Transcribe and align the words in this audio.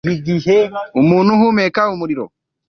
umuntu 1.01 1.29
ahumeka 1.35 1.81
umuriro 1.95 2.25